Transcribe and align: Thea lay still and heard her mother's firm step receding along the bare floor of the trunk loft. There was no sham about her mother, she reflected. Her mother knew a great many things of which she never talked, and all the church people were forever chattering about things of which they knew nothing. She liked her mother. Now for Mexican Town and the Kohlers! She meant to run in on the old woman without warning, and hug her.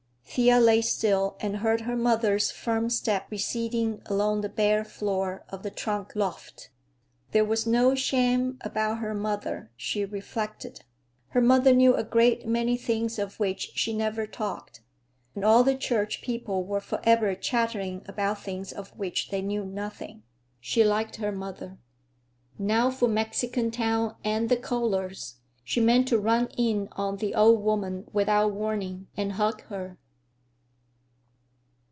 Thea 0.33 0.61
lay 0.61 0.81
still 0.81 1.35
and 1.41 1.57
heard 1.57 1.81
her 1.81 1.97
mother's 1.97 2.51
firm 2.51 2.89
step 2.89 3.27
receding 3.29 4.01
along 4.05 4.39
the 4.39 4.47
bare 4.47 4.85
floor 4.85 5.43
of 5.49 5.61
the 5.61 5.69
trunk 5.69 6.13
loft. 6.15 6.69
There 7.31 7.43
was 7.43 7.67
no 7.67 7.95
sham 7.95 8.57
about 8.61 8.99
her 8.99 9.13
mother, 9.13 9.71
she 9.75 10.05
reflected. 10.05 10.85
Her 11.31 11.41
mother 11.41 11.73
knew 11.73 11.95
a 11.97 12.05
great 12.05 12.47
many 12.47 12.77
things 12.77 13.19
of 13.19 13.41
which 13.41 13.71
she 13.75 13.91
never 13.91 14.25
talked, 14.25 14.79
and 15.35 15.43
all 15.43 15.65
the 15.65 15.75
church 15.75 16.21
people 16.21 16.63
were 16.63 16.79
forever 16.79 17.35
chattering 17.35 18.01
about 18.05 18.41
things 18.41 18.71
of 18.71 18.95
which 18.97 19.31
they 19.31 19.41
knew 19.41 19.65
nothing. 19.65 20.23
She 20.61 20.81
liked 20.85 21.17
her 21.17 21.33
mother. 21.33 21.77
Now 22.57 22.89
for 22.89 23.09
Mexican 23.09 23.69
Town 23.69 24.15
and 24.23 24.47
the 24.47 24.55
Kohlers! 24.55 25.41
She 25.65 25.81
meant 25.81 26.07
to 26.07 26.17
run 26.17 26.47
in 26.57 26.87
on 26.93 27.17
the 27.17 27.35
old 27.35 27.63
woman 27.65 28.05
without 28.13 28.53
warning, 28.53 29.07
and 29.17 29.33
hug 29.33 29.63
her. 29.63 29.97